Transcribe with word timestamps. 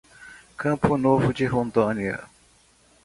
Campo 0.57 0.97
Novo 0.97 1.31
de 1.31 1.45
Rondônia 1.45 2.23